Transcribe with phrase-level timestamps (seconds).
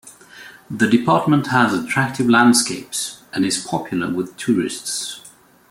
[0.67, 5.21] The department has attractive landscapes and is popular with tourists.